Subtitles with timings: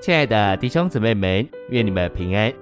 [0.00, 2.54] 亲爱的弟兄姊妹们，愿你们平安。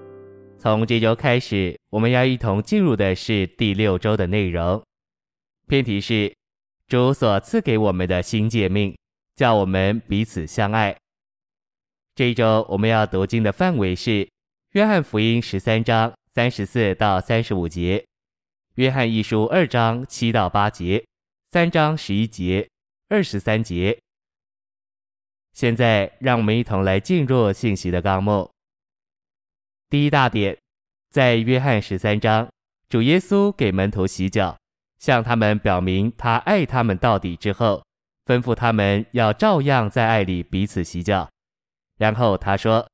[0.59, 4.83] 从这周开始，我们要一同进入的是第六周的内容。
[5.69, 6.35] 篇题是
[6.89, 8.97] 主所赐给我们的新诫命，
[9.35, 10.97] 叫我们彼此相爱。
[12.15, 14.27] 这一周我们要读经的范围是
[14.73, 18.03] 约翰福音十三章三十四到三十五节，
[18.77, 21.05] 约翰一书二章七到八节，
[21.51, 22.67] 三章十一节，
[23.11, 23.99] 二十三节。
[25.57, 28.51] 现在，让我们一同来进入信息的纲目。
[29.89, 30.55] 第一大点，
[31.09, 32.47] 在约翰十三章，
[32.91, 34.55] 主耶稣给门徒洗脚，
[34.99, 37.83] 向他们表明他爱他们到底之后，
[38.27, 41.27] 吩咐他们要照样在爱里彼此洗脚。
[41.97, 42.87] 然后他说：“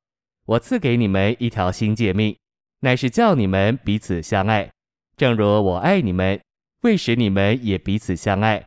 [0.47, 2.39] 我赐给你们一条新诫命，
[2.79, 4.71] 乃是叫你们彼此相爱，
[5.17, 6.41] 正如我爱你们，
[6.83, 8.65] 为使你们也彼此相爱。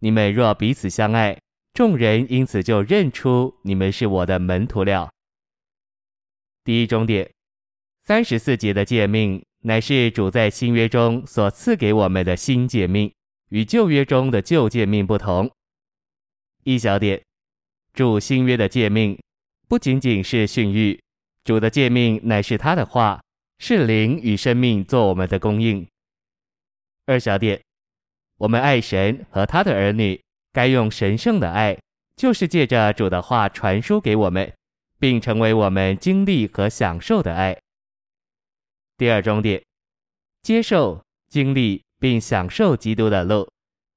[0.00, 1.38] 你们若彼此相爱。”
[1.80, 5.10] 众人因此就认出你们是我的门徒了。
[6.62, 7.32] 第一重点，
[8.02, 13.10] 三十四节的诫命乃是主在新约中所赐给我们的新诫命，
[13.48, 15.50] 与旧约中的旧诫命不同。
[16.64, 17.22] 一小点，
[17.94, 19.18] 主新约的诫命
[19.66, 21.00] 不仅仅是训谕，
[21.44, 23.22] 主的诫命乃是他的话，
[23.58, 25.88] 是灵与生命做我们的供应。
[27.06, 27.58] 二小点，
[28.36, 30.20] 我们爱神和他的儿女。
[30.52, 31.78] 该用神圣的爱，
[32.16, 34.52] 就是借着主的话传输给我们，
[34.98, 37.56] 并成为我们经历和享受的爱。
[38.96, 39.62] 第二重点，
[40.42, 43.48] 接受、经历并享受基督的路，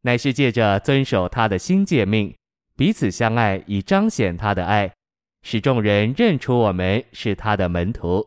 [0.01, 2.35] 乃是借着遵守他的新诫命，
[2.75, 4.93] 彼此相爱，以彰显他的爱，
[5.41, 8.25] 使众人认出我们是他的门徒。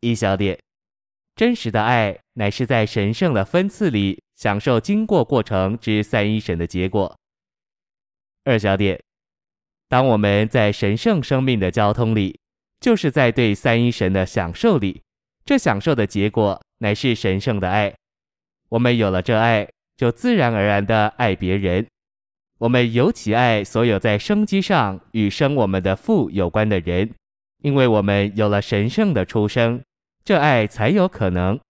[0.00, 0.58] 一小点，
[1.36, 4.18] 真实的爱乃是在神圣的分赐里。
[4.40, 7.14] 享受经过过程之三一神的结果。
[8.42, 8.98] 二小点，
[9.86, 12.40] 当我们在神圣生命的交通里，
[12.80, 15.02] 就是在对三一神的享受里，
[15.44, 17.94] 这享受的结果乃是神圣的爱。
[18.70, 19.68] 我们有了这爱，
[19.98, 21.86] 就自然而然的爱别人。
[22.60, 27.14] 我们尤其爱所有在生机上与生我们的父有关的人，
[27.58, 29.82] 因为我们有了神圣的出生，
[30.24, 31.60] 这爱才有可能。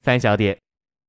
[0.00, 0.58] 三小点。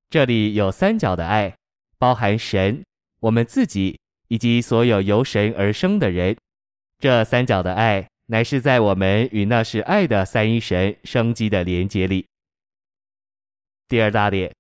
[0.10, 1.56] 这里有三角的爱，
[2.00, 2.84] 包含神、
[3.20, 6.36] 我们自己以及所有由神而生的人。
[6.98, 12.26] 这三角的爱乃是在我们与那是爱的三一神生机的连结里。
[13.88, 14.52] 第二大点，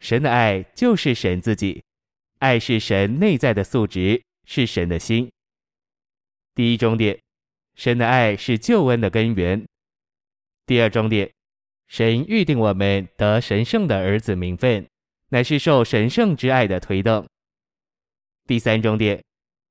[0.00, 1.82] 神的爱就是神自己，
[2.40, 5.30] 爱是神内在的素质，是神的心。
[6.52, 7.16] 第一终点，
[7.76, 9.64] 神的爱是救恩的根源。
[10.66, 11.30] 第二重点。
[11.90, 14.86] 神预定我们得神圣的儿子名分，
[15.30, 17.26] 乃是受神圣之爱的推动。
[18.46, 19.20] 第三重点，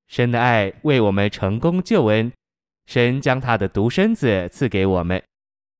[0.09, 2.30] 神的爱为我们成功救恩，
[2.88, 5.24] 神将他的独生子赐给我们，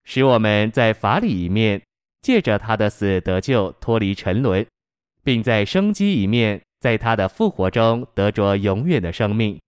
[0.06, 1.82] 使我们在法理一面
[2.22, 4.66] 借着他的死得救，脱离沉沦，
[5.22, 9.60] 并在生机一面在他的复活中得着永远的生命，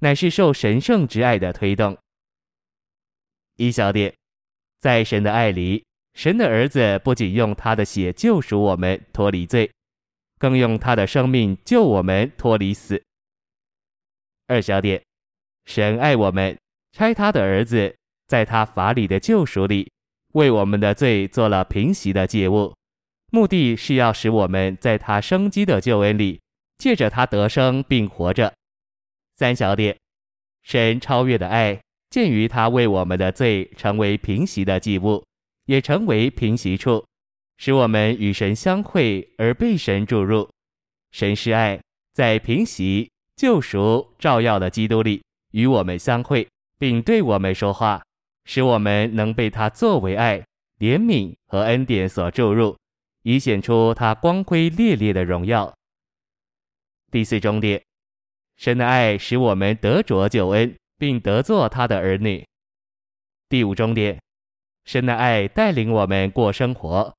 [0.00, 1.96] 乃是受神圣之爱的推动。
[3.56, 4.12] 一小点，
[4.78, 5.87] 在神的爱里。
[6.18, 9.70] 神的儿子不仅用他的血救赎我们脱离罪，
[10.36, 13.00] 更用他的生命救我们脱离死。
[14.48, 15.00] 二小点，
[15.66, 16.58] 神爱我们，
[16.90, 17.94] 差他的儿子
[18.26, 19.88] 在他法里的救赎里，
[20.32, 22.74] 为我们的罪做了平息的祭物，
[23.30, 26.40] 目的是要使我们在他生机的救恩里，
[26.78, 28.52] 借着他得生并活着。
[29.36, 29.96] 三小点，
[30.64, 31.80] 神超越的爱，
[32.10, 35.24] 鉴于他为我们的罪成为平息的祭物。
[35.68, 37.04] 也成为平息处，
[37.58, 40.48] 使我们与神相会而被神注入。
[41.12, 41.78] 神是爱，
[42.14, 46.48] 在平息、救赎、照耀的基督里与我们相会，
[46.78, 48.02] 并对我们说话，
[48.46, 50.42] 使我们能被他作为爱、
[50.78, 52.74] 怜悯和恩典所注入，
[53.22, 55.70] 以显出他光辉烈烈的荣耀。
[57.10, 57.82] 第四终点，
[58.56, 62.42] 神的爱使我们得着救恩，并得作他的儿女。
[63.50, 64.18] 第五终点。
[64.88, 67.14] 神的爱带领我们过生活。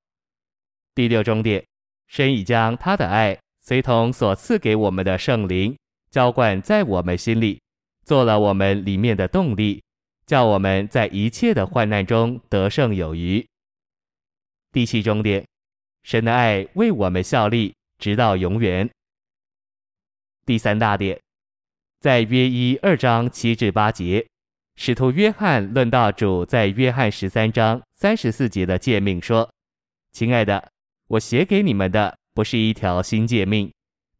[0.95, 1.63] 第六重点，
[2.07, 5.77] 神已将他的爱随同所赐给我们的圣灵
[6.09, 7.61] 浇灌在我们心里，
[8.03, 9.83] 做了我们里面的动力，
[10.25, 13.47] 叫我们在一切的患难中得胜有余。
[14.71, 15.45] 第七重点，
[16.01, 18.89] 神的爱为我们效力，直到永远。
[20.43, 21.21] 第三大点，
[21.99, 24.25] 在约一二章七至八节。
[24.81, 29.51] 使徒约翰论道主在约翰十三章三十四节的诫命说
[30.13, 30.71] ：“亲爱的，
[31.07, 33.69] 我写给你们的不是一条新诫命，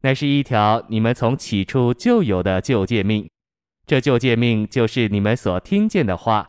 [0.02, 3.26] 乃是一条你们从起初就有的旧诫命。
[3.86, 6.46] 这旧诫命就是你们所听见的话。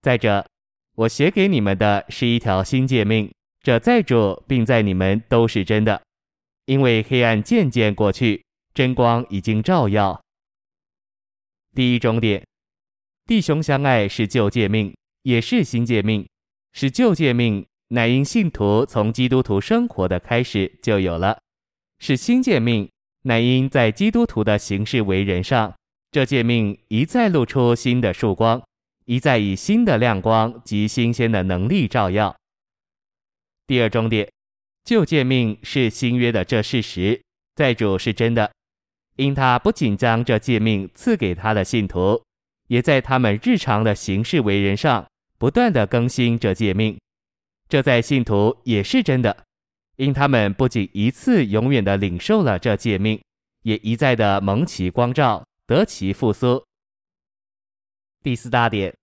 [0.00, 0.46] 再者，
[0.94, 3.30] 我写给你们的是一条新诫命，
[3.60, 6.00] 这在主并在你们都是真的，
[6.64, 8.42] 因为黑暗渐渐过去，
[8.72, 10.18] 真光已经照耀。
[11.74, 12.42] 第一终点，
[13.26, 16.24] 弟兄相爱是旧诫命，也是新诫命，
[16.72, 21.36] 是旧诫命，乃因信徒从基督徒生活的开始就有了；
[21.98, 22.88] 是新诫命，
[23.22, 25.74] 乃因在基督徒的行事为人上，
[26.12, 28.62] 这诫命一再露出新的曙光，
[29.06, 32.36] 一再以新的亮光及新鲜的能力照耀。
[33.66, 34.30] 第二重点，
[34.84, 37.20] 旧诫命是新约的这事实，
[37.56, 38.52] 在主是真的。
[39.16, 42.22] 因他不仅将这诫命赐给他的信徒，
[42.68, 45.06] 也在他们日常的行事为人上
[45.38, 46.98] 不断地更新这诫命。
[47.68, 49.44] 这在信徒也是真的，
[49.96, 53.20] 因他们不仅一次永远地领受了这诫命，
[53.62, 56.64] 也一再地蒙其光照，得其复苏。
[58.22, 58.94] 第四大点，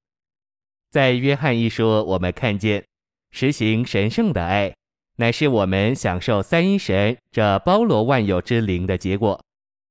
[0.92, 2.86] 在约翰一书，我们看见
[3.32, 4.74] 实行神圣的爱，
[5.18, 9.42] 乃是我们享受三一神这包罗万有之灵的结果。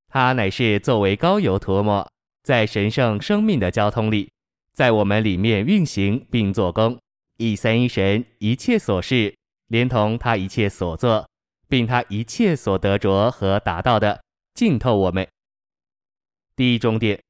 [0.08, 2.06] 它乃是作为膏油涂抹，
[2.42, 4.30] 在神圣生命的交通里，
[4.72, 6.98] 在我们里面运行并做工，
[7.36, 9.34] 以三一神一切所事，
[9.68, 11.28] 连同他一切所做，
[11.68, 14.22] 并他一切所得着和达到的，
[14.54, 15.26] 浸透我们。
[16.56, 17.20] 第一重点，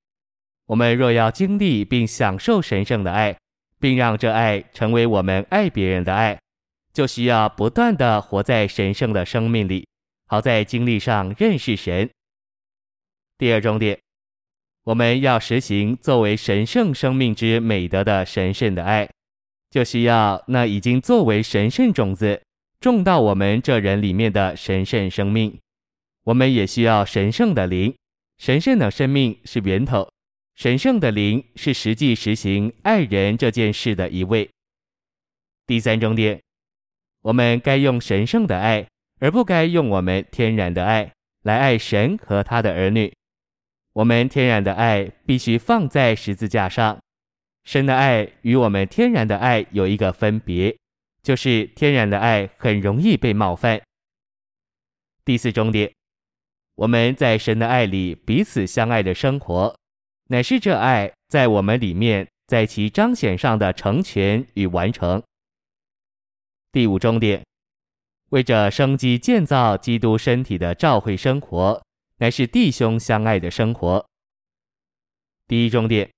[0.66, 3.36] 我们若要经历并享受神圣的爱，
[3.78, 6.40] 并让这爱成为我们爱别人的爱，
[6.92, 9.86] 就需要不断的活在神圣的生命里，
[10.26, 12.08] 好在经历上认识神。
[13.38, 14.00] 第二重点，
[14.84, 19.08] 我们要实行作为神圣生命之美德的神圣的爱，
[19.70, 22.42] 就需要那已经作为神圣种子
[22.80, 25.56] 种到我们这人里面的神圣生命。
[26.24, 27.94] 我们也需要神圣的灵，
[28.38, 30.10] 神圣的生命是源头，
[30.56, 34.50] 神圣的灵是实际实行爱人这件事的一位。
[35.64, 36.40] 第三重点，
[37.22, 38.84] 我们该用神圣的爱，
[39.20, 41.12] 而不该用我们天然的爱
[41.44, 43.12] 来爱神和他的儿女。
[43.94, 46.98] 我们天然的爱必须放在十字架上，
[47.64, 50.74] 神的爱与我们天然的爱有一个分别，
[51.22, 53.82] 就是天然的爱很容易被冒犯。
[55.26, 55.92] 第四重点，
[56.76, 59.76] 我们在神的爱里彼此相爱的生活，
[60.28, 65.22] 乃是这爱在我们里面在其彰显上的成全与完成。
[66.72, 67.44] 第五重点，
[68.30, 71.82] 为着生机建造基督身体的召会生活。
[72.22, 74.06] 乃是弟兄相爱的生活。
[75.48, 76.08] 第一重点，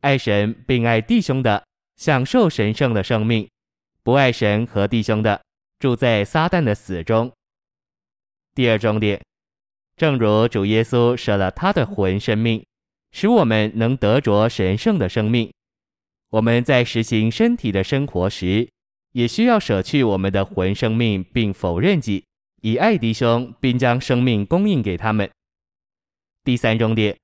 [0.00, 1.62] 爱神并爱弟兄的，
[1.96, 3.46] 享受神圣的生命；
[4.02, 5.42] 不爱神和弟兄的，
[5.78, 7.30] 住在撒旦的死中。
[8.54, 9.20] 第二重点，
[9.98, 12.64] 正如主耶稣舍了他的魂生命，
[13.12, 15.52] 使我们能得着神圣的生命，
[16.30, 18.70] 我们在实行身体的生活时，
[19.12, 22.24] 也需要舍去我们的魂生命，并否认己。
[22.66, 25.30] 以爱弟兄，并将生命供应给他们。
[26.42, 27.16] 第三重点，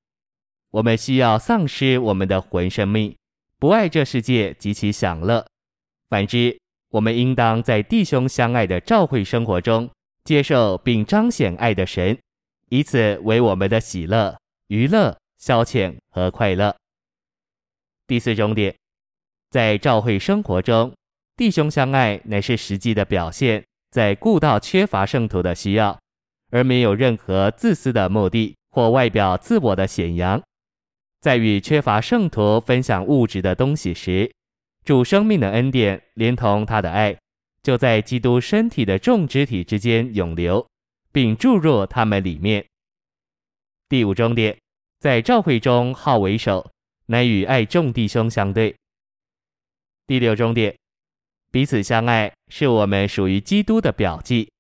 [0.71, 3.17] 我们需要丧失我们的魂生命，
[3.59, 5.45] 不爱这世界及其享乐。
[6.09, 6.57] 反之，
[6.91, 9.91] 我们应当在弟兄相爱的召会生活中，
[10.23, 12.17] 接受并彰显爱的神，
[12.69, 16.73] 以此为我们的喜乐、娱乐、消遣和快乐。
[18.07, 18.73] 第四重点，
[19.51, 20.95] 在召会生活中，
[21.37, 23.65] 弟兄相爱乃是实际的表现。
[23.93, 26.01] 在顾到缺乏圣徒的需要，
[26.51, 30.43] 而没有任何自私的目的或外表自我的显扬。
[31.21, 34.33] 在与缺乏圣徒分享物质的东西时，
[34.83, 37.15] 主生命的恩典连同他的爱，
[37.63, 40.67] 就在基督身体的众肢体之间涌流，
[41.13, 42.65] 并注入他们里面。
[43.91, 44.57] 第五重点，
[45.01, 46.67] 在召会中好为首，
[47.07, 48.75] 乃与爱众弟兄相对。
[50.07, 50.75] 第六重点。
[51.53, 54.51] 彼此相爱是我们属于基督的标记。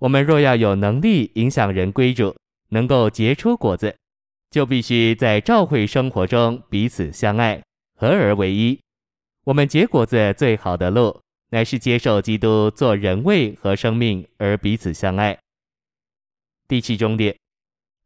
[0.00, 2.36] 我们若要有能力影响人归主，
[2.68, 3.96] 能够结出果子，
[4.50, 7.62] 就必须在召会生活中彼此相爱，
[7.94, 8.78] 合而为一。
[9.44, 11.18] 我们结果子最好的路，
[11.52, 15.38] 乃是接受基督做人位和生命，而彼此相爱。
[16.68, 17.34] 第七重点，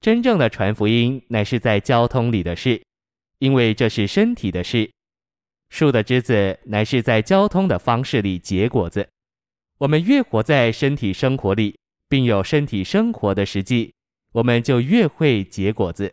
[0.00, 2.80] 真正的传福音乃是在交通里的事，
[3.40, 4.88] 因为这是身体的事。
[5.70, 9.08] 树的枝子乃是在交通的方式里结果子。
[9.78, 13.94] 我们越活在身体生活里，并有身体生活的实际，
[14.32, 16.12] 我们就越会结果子。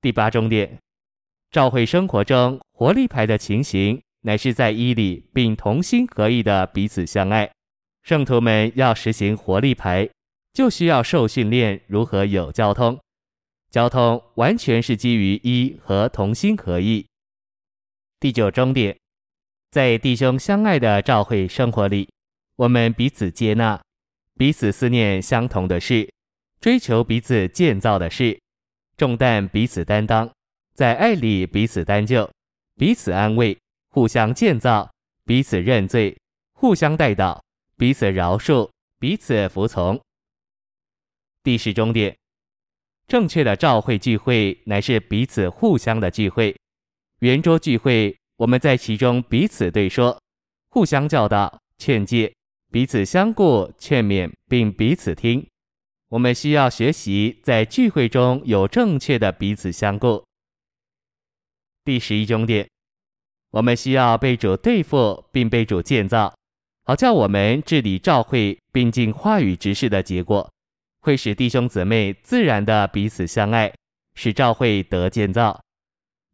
[0.00, 0.78] 第八重点，
[1.50, 7.50] 照会生活中活力牌的情形，乃是在一里并同心合意的彼此相爱。
[8.02, 10.10] 圣徒们要实行活力牌，
[10.52, 12.98] 就需要受训练如何有交通。
[13.70, 17.06] 交通完全是基于一和同心合意。
[18.24, 18.96] 第九终点，
[19.70, 22.08] 在弟兄相爱的教会生活里，
[22.56, 23.78] 我们彼此接纳，
[24.38, 26.10] 彼此思念相同的事，
[26.58, 28.40] 追求彼此建造的事，
[28.96, 30.32] 重担彼此担当，
[30.72, 32.26] 在爱里彼此担救，
[32.76, 33.58] 彼此安慰，
[33.90, 34.90] 互相建造，
[35.26, 36.16] 彼此认罪，
[36.54, 37.38] 互相代祷，
[37.76, 40.00] 彼此饶恕，彼此服从。
[41.42, 42.16] 第十终点，
[43.06, 46.56] 正确的教会聚会乃是彼此互相的聚会。
[47.24, 50.20] 圆桌聚会，我们在其中彼此对说，
[50.68, 52.30] 互相教导、劝诫，
[52.70, 55.42] 彼此相顾、劝勉，并彼此听。
[56.10, 60.22] 我们需要学习在聚会中有正确的彼此相顾。
[61.82, 62.68] 第十一重点，
[63.52, 66.36] 我们需要被主对付，并被主建造，
[66.84, 70.52] 好叫我们治理教会，并尽话语职事的结果，
[71.00, 73.72] 会使弟兄姊妹自然的彼此相爱，
[74.14, 75.63] 使教会得建造。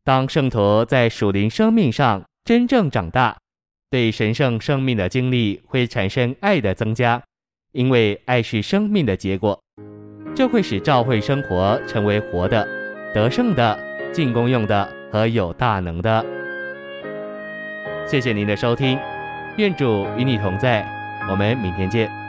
[0.02, 3.36] 当圣徒在属灵生命上真正长大，
[3.90, 7.22] 对神圣生命的经历会产生爱的增加，
[7.72, 9.60] 因为爱是生命的结果，
[10.34, 12.66] 这会使教会生活成为活的、
[13.14, 13.78] 得胜的、
[14.12, 16.24] 进功用的和有大能的。
[18.06, 18.98] 谢谢您的收听，
[19.58, 20.84] 愿主与你同在，
[21.30, 22.19] 我们明天见。